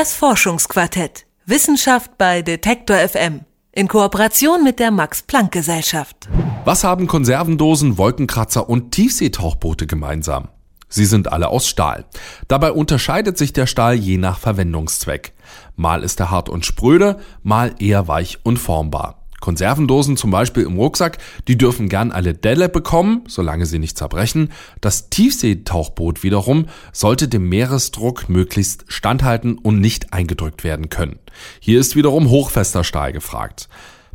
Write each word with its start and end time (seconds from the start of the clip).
Das 0.00 0.14
Forschungsquartett. 0.14 1.26
Wissenschaft 1.44 2.16
bei 2.16 2.40
Detektor 2.40 2.96
FM. 2.96 3.40
In 3.70 3.86
Kooperation 3.86 4.64
mit 4.64 4.78
der 4.78 4.90
Max-Planck-Gesellschaft. 4.90 6.26
Was 6.64 6.84
haben 6.84 7.06
Konservendosen, 7.06 7.98
Wolkenkratzer 7.98 8.66
und 8.66 8.92
Tiefseetauchboote 8.92 9.86
gemeinsam? 9.86 10.48
Sie 10.88 11.04
sind 11.04 11.30
alle 11.30 11.48
aus 11.48 11.68
Stahl. 11.68 12.06
Dabei 12.48 12.72
unterscheidet 12.72 13.36
sich 13.36 13.52
der 13.52 13.66
Stahl 13.66 13.94
je 13.94 14.16
nach 14.16 14.38
Verwendungszweck. 14.38 15.34
Mal 15.76 16.02
ist 16.02 16.18
er 16.18 16.30
hart 16.30 16.48
und 16.48 16.64
spröde, 16.64 17.20
mal 17.42 17.74
eher 17.78 18.08
weich 18.08 18.38
und 18.42 18.56
formbar. 18.56 19.19
Konservendosen 19.40 20.16
zum 20.16 20.30
Beispiel 20.30 20.64
im 20.64 20.78
Rucksack, 20.78 21.18
die 21.48 21.58
dürfen 21.58 21.88
gern 21.88 22.12
alle 22.12 22.34
Delle 22.34 22.68
bekommen, 22.68 23.22
solange 23.26 23.66
sie 23.66 23.78
nicht 23.78 23.98
zerbrechen. 23.98 24.52
Das 24.80 25.10
Tiefseetauchboot 25.10 26.22
wiederum 26.22 26.66
sollte 26.92 27.28
dem 27.28 27.48
Meeresdruck 27.48 28.28
möglichst 28.28 28.84
standhalten 28.88 29.58
und 29.58 29.80
nicht 29.80 30.12
eingedrückt 30.12 30.62
werden 30.64 30.88
können. 30.88 31.18
Hier 31.58 31.80
ist 31.80 31.96
wiederum 31.96 32.28
hochfester 32.28 32.84
Stahl 32.84 33.12
gefragt. 33.12 33.68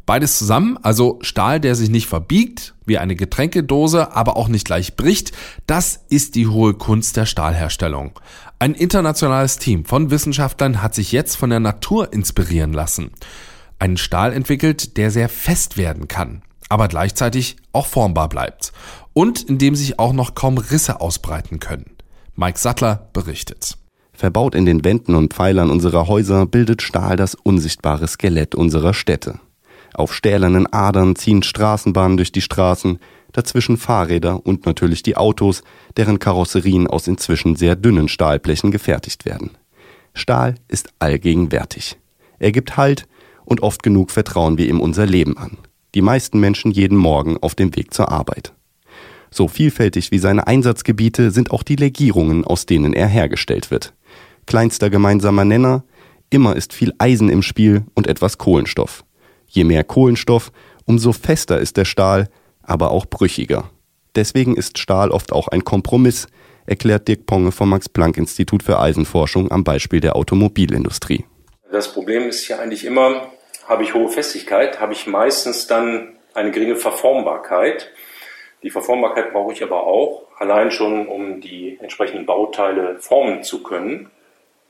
Beides 0.05 0.37
zusammen, 0.37 0.77
also 0.83 1.17
Stahl, 1.21 1.59
der 1.59 1.73
sich 1.73 1.89
nicht 1.89 2.05
verbiegt, 2.05 2.75
wie 2.85 2.99
eine 2.99 3.15
Getränkedose, 3.15 4.15
aber 4.15 4.37
auch 4.37 4.47
nicht 4.47 4.65
gleich 4.65 4.95
bricht, 4.95 5.31
das 5.65 6.01
ist 6.09 6.35
die 6.35 6.45
hohe 6.45 6.75
Kunst 6.75 7.17
der 7.17 7.25
Stahlherstellung. 7.25 8.19
Ein 8.59 8.75
internationales 8.75 9.57
Team 9.57 9.83
von 9.83 10.11
Wissenschaftlern 10.11 10.83
hat 10.83 10.93
sich 10.93 11.11
jetzt 11.11 11.35
von 11.35 11.49
der 11.49 11.59
Natur 11.59 12.13
inspirieren 12.13 12.71
lassen 12.71 13.11
einen 13.79 13.97
Stahl 13.97 14.33
entwickelt, 14.33 14.97
der 14.97 15.11
sehr 15.11 15.29
fest 15.29 15.77
werden 15.77 16.07
kann, 16.07 16.41
aber 16.69 16.87
gleichzeitig 16.87 17.57
auch 17.71 17.87
formbar 17.87 18.29
bleibt 18.29 18.71
und 19.13 19.43
in 19.43 19.57
dem 19.57 19.75
sich 19.75 19.99
auch 19.99 20.13
noch 20.13 20.35
kaum 20.35 20.57
Risse 20.57 21.01
ausbreiten 21.01 21.59
können. 21.59 21.95
Mike 22.35 22.59
Sattler 22.59 23.09
berichtet. 23.13 23.77
Verbaut 24.13 24.55
in 24.55 24.65
den 24.65 24.83
Wänden 24.83 25.15
und 25.15 25.33
Pfeilern 25.33 25.69
unserer 25.69 26.07
Häuser 26.07 26.45
bildet 26.45 26.81
Stahl 26.81 27.17
das 27.17 27.35
unsichtbare 27.35 28.07
Skelett 28.07 28.55
unserer 28.55 28.93
Städte. 28.93 29.39
Auf 29.93 30.13
stählernen 30.13 30.71
Adern 30.71 31.15
ziehen 31.15 31.43
Straßenbahnen 31.43 32.17
durch 32.17 32.31
die 32.31 32.41
Straßen, 32.41 32.99
dazwischen 33.31 33.77
Fahrräder 33.77 34.45
und 34.45 34.65
natürlich 34.65 35.03
die 35.03 35.17
Autos, 35.17 35.63
deren 35.97 36.19
Karosserien 36.19 36.87
aus 36.87 37.07
inzwischen 37.07 37.55
sehr 37.55 37.75
dünnen 37.75 38.07
Stahlblechen 38.07 38.71
gefertigt 38.71 39.25
werden. 39.25 39.51
Stahl 40.13 40.55
ist 40.67 40.89
allgegenwärtig. 40.99 41.97
Er 42.39 42.51
gibt 42.51 42.77
Halt, 42.77 43.07
und 43.45 43.63
oft 43.63 43.83
genug 43.83 44.11
vertrauen 44.11 44.57
wir 44.57 44.67
ihm 44.67 44.79
unser 44.79 45.05
Leben 45.05 45.37
an. 45.37 45.57
Die 45.93 46.01
meisten 46.01 46.39
Menschen 46.39 46.71
jeden 46.71 46.97
Morgen 46.97 47.37
auf 47.37 47.55
dem 47.55 47.75
Weg 47.75 47.93
zur 47.93 48.11
Arbeit. 48.11 48.53
So 49.31 49.47
vielfältig 49.47 50.11
wie 50.11 50.19
seine 50.19 50.47
Einsatzgebiete 50.47 51.31
sind 51.31 51.51
auch 51.51 51.63
die 51.63 51.75
Legierungen, 51.75 52.45
aus 52.45 52.65
denen 52.65 52.93
er 52.93 53.07
hergestellt 53.07 53.71
wird. 53.71 53.93
Kleinster 54.45 54.89
gemeinsamer 54.89 55.45
Nenner, 55.45 55.83
immer 56.29 56.55
ist 56.55 56.73
viel 56.73 56.93
Eisen 56.99 57.29
im 57.29 57.41
Spiel 57.41 57.83
und 57.95 58.07
etwas 58.07 58.37
Kohlenstoff. 58.37 59.03
Je 59.47 59.63
mehr 59.63 59.83
Kohlenstoff, 59.83 60.51
umso 60.85 61.13
fester 61.13 61.59
ist 61.59 61.77
der 61.77 61.85
Stahl, 61.85 62.29
aber 62.61 62.91
auch 62.91 63.05
brüchiger. 63.05 63.69
Deswegen 64.15 64.55
ist 64.55 64.77
Stahl 64.77 65.11
oft 65.11 65.33
auch 65.33 65.47
ein 65.49 65.63
Kompromiss, 65.63 66.27
erklärt 66.65 67.07
Dirk 67.07 67.25
Ponge 67.25 67.51
vom 67.51 67.69
Max 67.69 67.89
Planck 67.89 68.17
Institut 68.17 68.63
für 68.63 68.79
Eisenforschung 68.79 69.51
am 69.51 69.63
Beispiel 69.63 69.99
der 69.99 70.15
Automobilindustrie. 70.15 71.25
Das 71.75 71.91
Problem 71.91 72.29
ist 72.29 72.47
ja 72.47 72.59
eigentlich 72.59 72.85
immer, 72.85 73.33
habe 73.67 73.83
ich 73.83 73.93
hohe 73.93 74.07
Festigkeit, 74.07 74.79
habe 74.79 74.93
ich 74.93 75.07
meistens 75.07 75.67
dann 75.67 76.15
eine 76.33 76.51
geringe 76.51 76.77
Verformbarkeit. 76.77 77.91
Die 78.63 78.69
Verformbarkeit 78.69 79.33
brauche 79.33 79.51
ich 79.51 79.61
aber 79.61 79.83
auch, 79.83 80.23
allein 80.37 80.71
schon, 80.71 81.05
um 81.05 81.41
die 81.41 81.77
entsprechenden 81.81 82.25
Bauteile 82.25 82.99
formen 83.01 83.43
zu 83.43 83.61
können. 83.61 84.09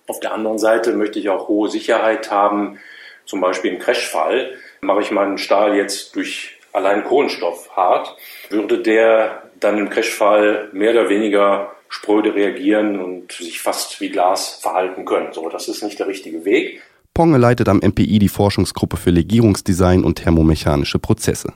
Auf 0.08 0.20
der 0.20 0.34
anderen 0.34 0.58
Seite 0.58 0.94
möchte 0.94 1.20
ich 1.20 1.30
auch 1.30 1.48
hohe 1.48 1.70
Sicherheit 1.70 2.32
haben, 2.32 2.80
zum 3.28 3.40
Beispiel 3.40 3.74
im 3.74 3.80
Crashfall. 3.80 4.56
Mache 4.82 5.02
ich 5.02 5.12
meinen 5.12 5.38
Stahl 5.38 5.76
jetzt 5.76 6.16
durch 6.16 6.58
allein 6.74 7.04
Kohlenstoff 7.04 7.70
hart, 7.76 8.18
würde 8.50 8.80
der 8.80 9.44
dann 9.60 9.78
im 9.78 9.92
Crashfall 9.92 10.70
mehr 10.72 10.90
oder 10.90 11.10
weniger 11.10 11.72
spröde 11.88 12.34
reagieren 12.34 13.00
und 13.00 13.32
sich 13.32 13.62
fast 13.62 14.02
wie 14.02 14.10
Glas 14.10 14.56
verhalten 14.56 15.06
können. 15.06 15.34
So, 15.34 15.50
das 15.50 15.68
ist 15.68 15.84
nicht 15.84 16.00
der 16.00 16.08
richtige 16.08 16.46
Weg. 16.46 16.82
Ponge 17.16 17.38
leitet 17.38 17.70
am 17.70 17.78
MPI 17.78 18.20
die 18.20 18.30
Forschungsgruppe 18.30 18.98
für 18.98 19.10
Legierungsdesign 19.10 20.04
und 20.04 20.18
thermomechanische 20.18 21.00
Prozesse. 21.00 21.54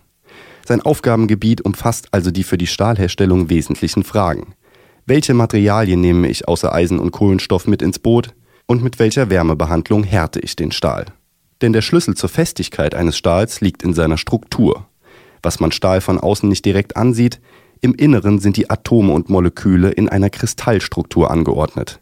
Sein 0.66 0.82
Aufgabengebiet 0.82 1.62
umfasst 1.62 2.08
also 2.12 2.32
die 2.32 2.44
für 2.44 2.58
die 2.58 2.66
Stahlherstellung 2.66 3.50
wesentlichen 3.50 4.04
Fragen. 4.04 4.56
Welche 5.06 5.34
Materialien 5.34 6.00
nehme 6.00 6.30
ich 6.30 6.48
außer 6.48 6.74
Eisen 6.74 6.98
und 6.98 7.12
Kohlenstoff 7.12 7.68
mit 7.68 7.82
ins 7.82 8.00
Boot 8.00 8.34
und 8.68 8.82
mit 8.84 9.00
welcher 9.00 9.30
Wärmebehandlung 9.30 10.06
härte 10.06 10.40
ich 10.40 10.56
den 10.56 10.72
Stahl? 10.72 11.08
Denn 11.62 11.74
der 11.74 11.82
Schlüssel 11.82 12.16
zur 12.16 12.30
Festigkeit 12.30 12.96
eines 12.96 13.18
Stahls 13.18 13.60
liegt 13.60 13.84
in 13.84 13.94
seiner 13.94 14.18
Struktur. 14.18 14.88
Was 15.44 15.60
man 15.60 15.74
Stahl 15.74 16.00
von 16.00 16.20
außen 16.20 16.48
nicht 16.48 16.64
direkt 16.64 16.96
ansieht, 16.96 17.42
im 17.82 17.96
Inneren 17.96 18.40
sind 18.40 18.56
die 18.56 18.70
Atome 18.70 19.12
und 19.12 19.30
Moleküle 19.30 19.90
in 19.90 20.08
einer 20.08 20.30
Kristallstruktur 20.30 21.30
angeordnet. 21.30 22.00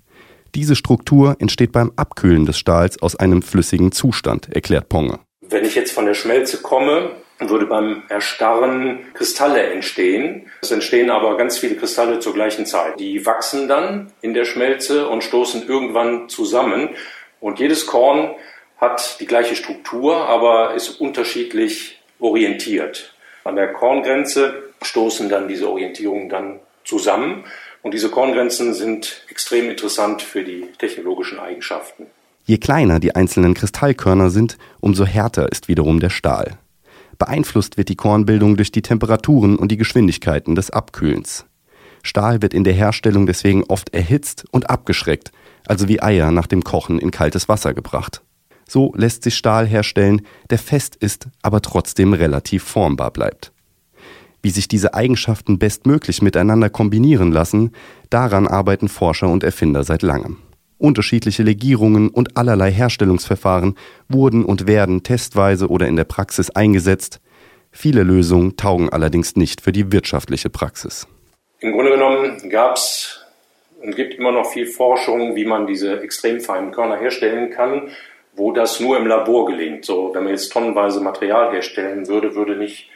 Diese 0.55 0.75
Struktur 0.75 1.35
entsteht 1.39 1.71
beim 1.71 1.91
Abkühlen 1.95 2.45
des 2.45 2.57
Stahls 2.57 3.01
aus 3.01 3.15
einem 3.15 3.41
flüssigen 3.41 3.91
Zustand, 3.91 4.53
erklärt 4.53 4.89
Ponge. 4.89 5.19
Wenn 5.41 5.65
ich 5.65 5.75
jetzt 5.75 5.91
von 5.91 6.05
der 6.05 6.13
Schmelze 6.13 6.61
komme, 6.61 7.11
würde 7.39 7.67
beim 7.67 8.03
Erstarren 8.09 8.99
Kristalle 9.13 9.61
entstehen. 9.71 10.49
Es 10.61 10.71
entstehen 10.71 11.09
aber 11.09 11.37
ganz 11.37 11.57
viele 11.57 11.75
Kristalle 11.75 12.19
zur 12.19 12.33
gleichen 12.33 12.65
Zeit. 12.65 12.99
Die 12.99 13.25
wachsen 13.25 13.67
dann 13.67 14.11
in 14.21 14.33
der 14.33 14.45
Schmelze 14.45 15.07
und 15.07 15.23
stoßen 15.23 15.67
irgendwann 15.67 16.29
zusammen. 16.29 16.89
Und 17.39 17.59
jedes 17.59 17.85
Korn 17.85 18.31
hat 18.77 19.19
die 19.19 19.25
gleiche 19.25 19.55
Struktur, 19.55 20.27
aber 20.27 20.73
ist 20.73 20.99
unterschiedlich 20.99 22.01
orientiert. 22.19 23.13
An 23.43 23.55
der 23.55 23.73
Korngrenze 23.73 24.71
stoßen 24.81 25.29
dann 25.29 25.47
diese 25.47 25.69
Orientierungen 25.69 26.29
dann 26.29 26.59
zusammen 26.83 27.43
und 27.87 27.93
diese 27.93 28.09
Korngrenzen 28.09 28.73
sind 28.73 29.23
extrem 29.29 29.69
interessant 29.69 30.21
für 30.21 30.43
die 30.43 30.65
technologischen 30.77 31.39
Eigenschaften. 31.39 32.07
Je 32.43 32.57
kleiner 32.57 32.99
die 32.99 33.15
einzelnen 33.15 33.53
Kristallkörner 33.53 34.29
sind, 34.29 34.57
umso 34.81 35.05
härter 35.05 35.49
ist 35.49 35.69
wiederum 35.69 36.01
der 36.01 36.09
Stahl. 36.09 36.57
Beeinflusst 37.17 37.77
wird 37.77 37.87
die 37.87 37.95
Kornbildung 37.95 38.57
durch 38.57 38.73
die 38.73 38.81
Temperaturen 38.81 39.55
und 39.55 39.71
die 39.71 39.77
Geschwindigkeiten 39.77 40.53
des 40.53 40.69
Abkühlens. 40.69 41.45
Stahl 42.03 42.41
wird 42.41 42.53
in 42.53 42.65
der 42.65 42.73
Herstellung 42.73 43.25
deswegen 43.25 43.63
oft 43.63 43.93
erhitzt 43.93 44.43
und 44.51 44.69
abgeschreckt, 44.69 45.31
also 45.65 45.87
wie 45.87 46.01
Eier 46.01 46.31
nach 46.31 46.47
dem 46.47 46.65
Kochen 46.65 46.99
in 46.99 47.11
kaltes 47.11 47.47
Wasser 47.47 47.73
gebracht. 47.73 48.21
So 48.67 48.91
lässt 48.97 49.23
sich 49.23 49.37
Stahl 49.37 49.65
herstellen, 49.65 50.23
der 50.49 50.59
fest 50.59 50.97
ist, 50.97 51.29
aber 51.41 51.61
trotzdem 51.61 52.11
relativ 52.11 52.65
formbar 52.65 53.11
bleibt. 53.11 53.53
Wie 54.47 54.51
sich 54.51 54.69
diese 54.69 54.93
Eigenschaften 54.93 55.59
bestmöglich 55.59 56.21
miteinander 56.21 56.69
kombinieren 56.69 57.33
lassen, 57.33 57.73
daran 58.09 58.47
arbeiten 58.47 58.87
Forscher 58.87 59.27
und 59.27 59.43
Erfinder 59.43 59.83
seit 59.83 60.03
langem. 60.03 60.37
Unterschiedliche 60.77 61.43
Legierungen 61.43 62.07
und 62.07 62.37
allerlei 62.37 62.71
Herstellungsverfahren 62.71 63.75
wurden 64.07 64.45
und 64.45 64.65
werden 64.65 65.03
testweise 65.03 65.67
oder 65.67 65.89
in 65.89 65.97
der 65.97 66.05
Praxis 66.05 66.49
eingesetzt. 66.49 67.19
Viele 67.71 68.03
Lösungen 68.03 68.55
taugen 68.55 68.87
allerdings 68.87 69.35
nicht 69.35 69.59
für 69.59 69.73
die 69.73 69.91
wirtschaftliche 69.91 70.49
Praxis. 70.49 71.09
Im 71.59 71.73
Grunde 71.73 71.91
genommen 71.91 72.49
gab 72.49 72.77
es 72.77 73.19
und 73.83 73.97
gibt 73.97 74.13
immer 74.13 74.31
noch 74.31 74.49
viel 74.49 74.67
Forschung, 74.67 75.35
wie 75.35 75.43
man 75.43 75.67
diese 75.67 75.99
extrem 75.99 76.39
feinen 76.39 76.71
Körner 76.71 76.95
herstellen 76.95 77.49
kann, 77.49 77.89
wo 78.33 78.53
das 78.53 78.79
nur 78.79 78.95
im 78.97 79.07
Labor 79.07 79.45
gelingt. 79.47 79.83
So, 79.83 80.11
wenn 80.13 80.23
man 80.23 80.31
jetzt 80.31 80.53
tonnenweise 80.53 81.01
Material 81.01 81.51
herstellen 81.51 82.07
würde, 82.07 82.33
würde 82.33 82.55
nicht 82.55 82.87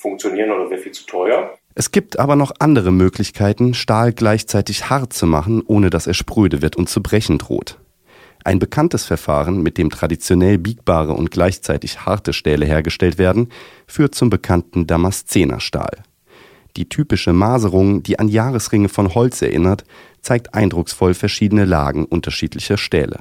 funktionieren 0.00 0.50
oder 0.50 0.70
wäre 0.70 0.80
viel 0.80 0.92
zu 0.92 1.06
teuer. 1.06 1.54
Es 1.74 1.92
gibt 1.92 2.18
aber 2.18 2.36
noch 2.36 2.52
andere 2.58 2.90
Möglichkeiten, 2.90 3.74
Stahl 3.74 4.12
gleichzeitig 4.12 4.90
hart 4.90 5.12
zu 5.12 5.26
machen, 5.26 5.62
ohne 5.66 5.90
dass 5.90 6.06
er 6.06 6.14
spröde 6.14 6.62
wird 6.62 6.76
und 6.76 6.88
zu 6.88 7.02
brechen 7.02 7.38
droht. 7.38 7.78
Ein 8.42 8.58
bekanntes 8.58 9.04
Verfahren, 9.04 9.62
mit 9.62 9.76
dem 9.76 9.90
traditionell 9.90 10.58
biegbare 10.58 11.12
und 11.12 11.30
gleichzeitig 11.30 12.06
harte 12.06 12.32
Stähle 12.32 12.64
hergestellt 12.64 13.18
werden, 13.18 13.50
führt 13.86 14.14
zum 14.14 14.30
bekannten 14.30 14.86
Damaszenerstahl. 14.86 16.02
Die 16.76 16.88
typische 16.88 17.32
Maserung, 17.32 18.02
die 18.02 18.18
an 18.18 18.28
Jahresringe 18.28 18.88
von 18.88 19.14
Holz 19.14 19.42
erinnert, 19.42 19.84
zeigt 20.22 20.54
eindrucksvoll 20.54 21.14
verschiedene 21.14 21.64
Lagen 21.64 22.04
unterschiedlicher 22.04 22.78
Stähle. 22.78 23.20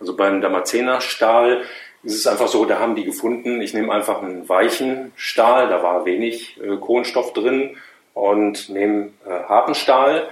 Also 0.00 0.16
beim 0.16 0.40
Damaszenerstahl 0.40 1.62
es 2.04 2.14
ist 2.14 2.26
einfach 2.26 2.48
so, 2.48 2.64
da 2.64 2.78
haben 2.78 2.94
die 2.94 3.04
gefunden, 3.04 3.60
ich 3.60 3.74
nehme 3.74 3.92
einfach 3.92 4.22
einen 4.22 4.48
weichen 4.48 5.12
Stahl, 5.16 5.68
da 5.68 5.82
war 5.82 6.04
wenig 6.04 6.60
äh, 6.62 6.76
Kohlenstoff 6.76 7.32
drin 7.32 7.76
und 8.12 8.68
nehme 8.68 9.10
äh, 9.26 9.30
harten 9.48 9.74
Stahl 9.74 10.28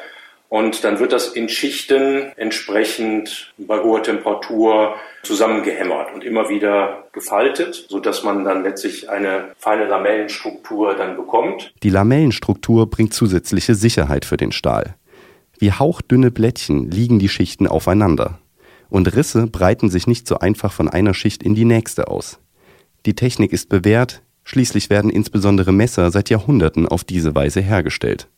und 0.52 0.84
dann 0.84 0.98
wird 0.98 1.12
das 1.12 1.28
in 1.28 1.48
Schichten 1.48 2.30
entsprechend 2.36 3.54
bei 3.56 3.82
hoher 3.82 4.02
Temperatur 4.02 4.96
zusammengehämmert 5.22 6.12
und 6.14 6.24
immer 6.24 6.50
wieder 6.50 7.04
gefaltet, 7.12 7.86
so 7.88 8.00
dass 8.00 8.22
man 8.22 8.44
dann 8.44 8.62
letztlich 8.62 9.08
eine 9.08 9.54
feine 9.56 9.86
Lamellenstruktur 9.86 10.94
dann 10.94 11.16
bekommt. 11.16 11.72
Die 11.82 11.88
Lamellenstruktur 11.88 12.90
bringt 12.90 13.14
zusätzliche 13.14 13.74
Sicherheit 13.74 14.26
für 14.26 14.36
den 14.36 14.52
Stahl. 14.52 14.96
Wie 15.58 15.72
hauchdünne 15.72 16.30
Blättchen 16.30 16.90
liegen 16.90 17.18
die 17.18 17.30
Schichten 17.30 17.66
aufeinander. 17.66 18.38
Und 18.92 19.16
Risse 19.16 19.46
breiten 19.46 19.88
sich 19.88 20.06
nicht 20.06 20.28
so 20.28 20.40
einfach 20.40 20.70
von 20.70 20.86
einer 20.86 21.14
Schicht 21.14 21.42
in 21.42 21.54
die 21.54 21.64
nächste 21.64 22.08
aus. 22.08 22.38
Die 23.06 23.14
Technik 23.14 23.54
ist 23.54 23.70
bewährt, 23.70 24.20
schließlich 24.44 24.90
werden 24.90 25.10
insbesondere 25.10 25.72
Messer 25.72 26.10
seit 26.10 26.28
Jahrhunderten 26.28 26.86
auf 26.86 27.02
diese 27.02 27.34
Weise 27.34 27.62
hergestellt. 27.62 28.28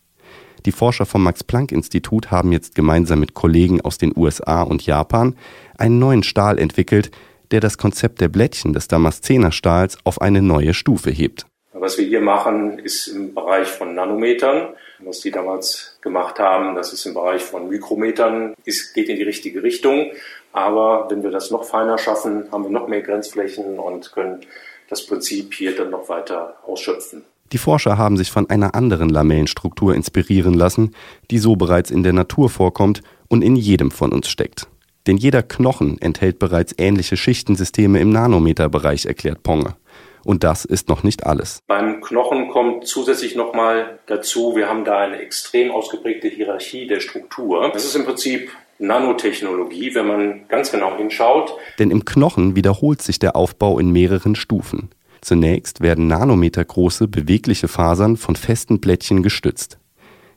Die 0.65 0.71
Forscher 0.71 1.07
vom 1.07 1.25
Max-Planck-Institut 1.25 2.31
haben 2.31 2.53
jetzt 2.53 2.77
gemeinsam 2.77 3.19
mit 3.19 3.35
Kollegen 3.35 3.81
aus 3.81 3.99
den 3.99 4.13
USA 4.17 4.63
und 4.63 4.87
Japan 4.87 5.35
einen 5.77 5.99
neuen 5.99 6.23
Stahl 6.23 6.61
entwickelt, 6.61 7.11
der 7.51 7.59
das 7.59 7.77
Konzept 7.77 8.21
der 8.21 8.29
Blättchen 8.29 8.73
des 8.73 8.87
Damaszener-Stahls 8.87 9.99
auf 10.05 10.21
eine 10.21 10.41
neue 10.41 10.73
Stufe 10.73 11.11
hebt. 11.11 11.47
Was 11.85 11.99
wir 11.99 12.07
hier 12.07 12.23
machen, 12.23 12.79
ist 12.79 13.09
im 13.09 13.35
Bereich 13.35 13.69
von 13.69 13.95
Nanometern. 13.95 14.69
Was 15.01 15.21
die 15.21 15.31
damals 15.31 15.99
gemacht 16.01 16.39
haben, 16.39 16.75
das 16.77 16.95
ist 16.95 17.05
im 17.05 17.13
Bereich 17.13 17.43
von 17.43 17.69
Mikrometern, 17.69 18.55
es 18.65 18.95
geht 18.95 19.11
in 19.11 19.17
die 19.17 19.23
richtige 19.23 19.63
Richtung. 19.63 20.13
Aber 20.55 21.11
wenn 21.11 21.23
wir 21.23 21.31
das 21.31 21.51
noch 21.51 21.65
feiner 21.65 21.99
schaffen, 21.99 22.51
haben 22.51 22.65
wir 22.65 22.71
noch 22.71 22.89
mehr 22.89 23.03
Grenzflächen 23.03 23.79
und 23.79 24.13
können 24.13 24.41
das 24.89 25.05
Prinzip 25.05 25.53
hier 25.53 25.77
dann 25.77 25.91
noch 25.91 26.09
weiter 26.09 26.57
ausschöpfen. 26.67 27.23
Die 27.53 27.59
Forscher 27.59 27.99
haben 27.99 28.17
sich 28.17 28.31
von 28.31 28.49
einer 28.49 28.75
anderen 28.75 29.11
Lamellenstruktur 29.11 29.95
inspirieren 29.95 30.55
lassen, 30.55 30.95
die 31.31 31.39
so 31.39 31.55
bereits 31.55 31.91
in 31.91 32.03
der 32.03 32.15
Natur 32.15 32.49
vorkommt 32.49 33.03
und 33.29 33.43
in 33.43 33.57
jedem 33.57 33.91
von 33.91 34.11
uns 34.11 34.29
steckt. 34.31 34.69
Denn 35.07 35.19
jeder 35.19 35.43
Knochen 35.43 36.01
enthält 36.01 36.39
bereits 36.39 36.75
ähnliche 36.79 37.19
Schichtensysteme 37.19 38.01
im 38.01 38.09
Nanometerbereich, 38.09 39.05
erklärt 39.05 39.43
Ponge. 39.43 39.77
Und 40.25 40.43
das 40.43 40.65
ist 40.65 40.89
noch 40.89 41.03
nicht 41.03 41.27
alles. 41.27 41.61
Beim 41.67 42.01
Knochen 42.01 42.49
kommt 42.49 42.87
zusätzlich 42.87 43.37
nochmal 43.37 43.99
dazu, 44.07 44.57
wir 44.57 44.69
haben 44.69 44.85
da 44.85 44.99
eine 44.99 45.19
extrem 45.19 45.71
ausgeprägte 45.71 46.29
Hierarchie 46.29 46.87
der 46.87 47.01
Struktur. 47.01 47.71
Das 47.73 47.85
ist 47.85 47.95
im 47.95 48.05
Prinzip 48.05 48.51
Nanotechnologie, 48.79 49.95
wenn 49.95 50.07
man 50.07 50.49
ganz 50.49 50.71
genau 50.71 50.97
hinschaut. 50.97 51.55
Denn 51.79 51.91
im 51.91 52.05
Knochen 52.05 52.57
wiederholt 52.57 53.03
sich 53.03 53.19
der 53.19 53.37
Aufbau 53.37 53.79
in 53.79 53.91
mehreren 53.91 54.35
Stufen. 54.35 54.91
Zunächst 55.21 55.81
werden 55.81 56.07
nanometergroße 56.07 57.09
bewegliche 57.09 57.69
Fasern 57.69 58.17
von 58.17 58.37
festen 58.37 58.81
Plättchen 58.81 59.23
gestützt. 59.23 59.79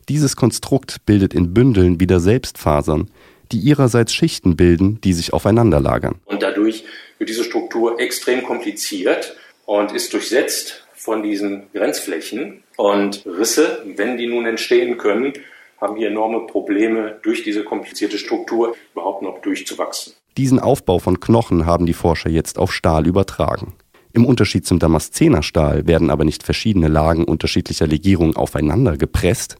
Dieses 0.07 0.37
Konstrukt 0.37 1.05
bildet 1.05 1.33
in 1.33 1.53
Bündeln 1.53 1.99
wieder 1.99 2.21
selbst 2.21 2.57
Fasern, 2.57 3.09
die 3.51 3.59
ihrerseits 3.59 4.13
Schichten 4.13 4.55
bilden, 4.55 5.01
die 5.01 5.13
sich 5.13 5.33
aufeinander 5.33 5.81
lagern. 5.81 6.15
Und 6.25 6.43
dadurch 6.43 6.85
wird 7.17 7.29
diese 7.29 7.43
Struktur 7.43 7.99
extrem 7.99 8.43
kompliziert 8.43 9.35
und 9.67 9.91
ist 9.91 10.13
durchsetzt 10.13 10.87
von 10.95 11.21
diesen 11.21 11.71
Grenzflächen 11.73 12.63
und 12.77 13.25
Risse, 13.25 13.83
wenn 13.95 14.17
die 14.17 14.27
nun 14.27 14.45
entstehen 14.47 14.97
können, 14.97 15.33
haben 15.79 15.97
hier 15.97 16.07
enorme 16.07 16.47
Probleme, 16.47 17.19
durch 17.21 17.43
diese 17.43 17.63
komplizierte 17.63 18.17
Struktur 18.17 18.75
überhaupt 18.93 19.21
noch 19.21 19.41
durchzuwachsen. 19.41 20.13
Diesen 20.37 20.59
Aufbau 20.59 20.99
von 20.99 21.19
Knochen 21.19 21.65
haben 21.65 21.85
die 21.85 21.93
Forscher 21.93 22.29
jetzt 22.29 22.57
auf 22.57 22.73
Stahl 22.73 23.05
übertragen. 23.05 23.73
Im 24.13 24.25
Unterschied 24.25 24.65
zum 24.65 24.79
Damaszenerstahl 24.79 25.85
werden 25.85 26.09
aber 26.09 26.23
nicht 26.23 26.43
verschiedene 26.43 26.87
Lagen 26.87 27.25
unterschiedlicher 27.25 27.87
Legierung 27.87 28.35
aufeinander 28.35 28.97
gepresst, 28.97 29.57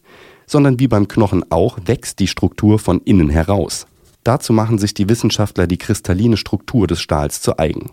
sondern 0.47 0.79
wie 0.79 0.87
beim 0.87 1.07
Knochen 1.07 1.43
auch 1.51 1.77
wächst 1.85 2.19
die 2.19 2.27
Struktur 2.27 2.79
von 2.79 3.01
innen 3.01 3.29
heraus. 3.29 3.85
Dazu 4.23 4.53
machen 4.53 4.77
sich 4.77 4.93
die 4.93 5.09
Wissenschaftler 5.09 5.67
die 5.67 5.77
kristalline 5.77 6.37
Struktur 6.37 6.87
des 6.87 7.01
Stahls 7.01 7.41
zu 7.41 7.59
eigen. 7.59 7.91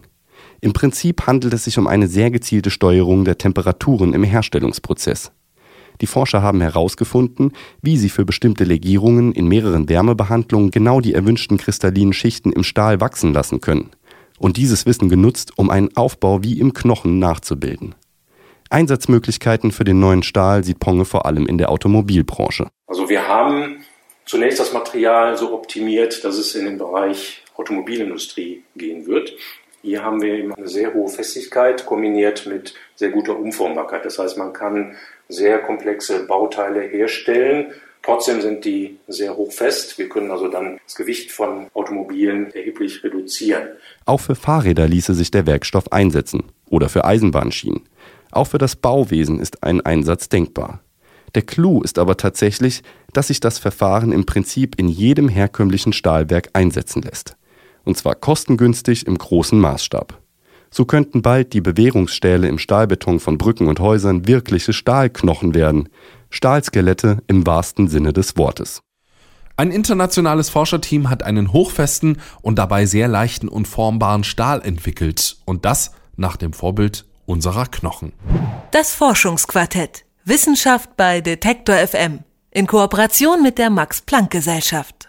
Im 0.64 0.72
Prinzip 0.72 1.26
handelt 1.26 1.52
es 1.52 1.64
sich 1.64 1.76
um 1.76 1.86
eine 1.86 2.08
sehr 2.08 2.30
gezielte 2.30 2.70
Steuerung 2.70 3.26
der 3.26 3.36
Temperaturen 3.36 4.14
im 4.14 4.24
Herstellungsprozess. 4.24 5.30
Die 6.00 6.06
Forscher 6.06 6.40
haben 6.40 6.62
herausgefunden, 6.62 7.52
wie 7.82 7.98
sie 7.98 8.08
für 8.08 8.24
bestimmte 8.24 8.64
Legierungen 8.64 9.32
in 9.32 9.46
mehreren 9.46 9.90
Wärmebehandlungen 9.90 10.70
genau 10.70 11.02
die 11.02 11.12
erwünschten 11.12 11.58
kristallinen 11.58 12.14
Schichten 12.14 12.50
im 12.50 12.64
Stahl 12.64 13.02
wachsen 13.02 13.34
lassen 13.34 13.60
können 13.60 13.90
und 14.38 14.56
dieses 14.56 14.86
Wissen 14.86 15.10
genutzt, 15.10 15.52
um 15.56 15.68
einen 15.68 15.94
Aufbau 15.98 16.42
wie 16.42 16.58
im 16.58 16.72
Knochen 16.72 17.18
nachzubilden. 17.18 17.94
Einsatzmöglichkeiten 18.70 19.70
für 19.70 19.84
den 19.84 20.00
neuen 20.00 20.22
Stahl 20.22 20.64
sieht 20.64 20.78
Ponge 20.78 21.04
vor 21.04 21.26
allem 21.26 21.46
in 21.46 21.58
der 21.58 21.70
Automobilbranche. 21.70 22.68
Also 22.86 23.10
wir 23.10 23.28
haben 23.28 23.84
zunächst 24.24 24.60
das 24.60 24.72
Material 24.72 25.36
so 25.36 25.52
optimiert, 25.52 26.24
dass 26.24 26.38
es 26.38 26.54
in 26.54 26.64
den 26.64 26.78
Bereich 26.78 27.42
Automobilindustrie 27.54 28.62
gehen 28.74 29.06
wird. 29.06 29.34
Hier 29.84 30.02
haben 30.02 30.20
wir 30.20 30.34
eben 30.34 30.54
eine 30.54 30.66
sehr 30.66 30.94
hohe 30.94 31.08
Festigkeit 31.08 31.86
kombiniert 31.86 32.46
mit 32.46 32.74
sehr 32.96 33.10
guter 33.10 33.38
Umformbarkeit. 33.38 34.04
Das 34.04 34.18
heißt, 34.18 34.36
man 34.36 34.52
kann 34.52 34.96
sehr 35.28 35.58
komplexe 35.58 36.26
Bauteile 36.26 36.80
herstellen 36.80 37.72
Trotzdem 38.04 38.42
sind 38.42 38.66
die 38.66 38.98
sehr 39.08 39.34
hochfest. 39.34 39.96
Wir 39.96 40.10
können 40.10 40.30
also 40.30 40.48
dann 40.48 40.78
das 40.84 40.94
Gewicht 40.94 41.32
von 41.32 41.68
Automobilen 41.72 42.52
erheblich 42.52 43.02
reduzieren. 43.02 43.68
Auch 44.04 44.20
für 44.20 44.34
Fahrräder 44.34 44.86
ließe 44.86 45.14
sich 45.14 45.30
der 45.30 45.46
Werkstoff 45.46 45.90
einsetzen 45.90 46.44
oder 46.68 46.90
für 46.90 47.06
Eisenbahnschienen. 47.06 47.88
Auch 48.30 48.48
für 48.48 48.58
das 48.58 48.76
Bauwesen 48.76 49.40
ist 49.40 49.62
ein 49.62 49.80
Einsatz 49.80 50.28
denkbar. 50.28 50.80
Der 51.34 51.42
Clou 51.42 51.82
ist 51.82 51.98
aber 51.98 52.18
tatsächlich, 52.18 52.82
dass 53.14 53.28
sich 53.28 53.40
das 53.40 53.58
Verfahren 53.58 54.12
im 54.12 54.26
Prinzip 54.26 54.78
in 54.78 54.88
jedem 54.88 55.30
herkömmlichen 55.30 55.94
Stahlwerk 55.94 56.50
einsetzen 56.52 57.00
lässt. 57.00 57.36
Und 57.84 57.96
zwar 57.96 58.14
kostengünstig 58.14 59.06
im 59.06 59.18
großen 59.18 59.58
Maßstab. 59.58 60.20
So 60.70 60.84
könnten 60.84 61.22
bald 61.22 61.52
die 61.52 61.60
Bewährungsstähle 61.60 62.48
im 62.48 62.58
Stahlbeton 62.58 63.20
von 63.20 63.38
Brücken 63.38 63.68
und 63.68 63.78
Häusern 63.78 64.26
wirkliche 64.26 64.72
Stahlknochen 64.72 65.54
werden, 65.54 65.88
Stahlskelette 66.30 67.18
im 67.28 67.46
wahrsten 67.46 67.86
Sinne 67.86 68.12
des 68.12 68.36
Wortes. 68.36 68.82
Ein 69.56 69.70
internationales 69.70 70.50
Forscherteam 70.50 71.10
hat 71.10 71.22
einen 71.22 71.52
hochfesten 71.52 72.20
und 72.42 72.58
dabei 72.58 72.86
sehr 72.86 73.06
leichten 73.06 73.48
und 73.48 73.68
formbaren 73.68 74.24
Stahl 74.24 74.60
entwickelt 74.62 75.36
und 75.44 75.64
das 75.64 75.92
nach 76.16 76.36
dem 76.36 76.52
Vorbild 76.52 77.04
unserer 77.24 77.66
Knochen. 77.66 78.12
Das 78.72 78.92
Forschungsquartett 78.94 80.04
Wissenschaft 80.24 80.96
bei 80.96 81.20
Detektor 81.20 81.76
FM 81.76 82.20
in 82.50 82.66
Kooperation 82.66 83.42
mit 83.42 83.58
der 83.58 83.70
Max 83.70 84.00
Planck 84.00 84.30
Gesellschaft. 84.30 85.03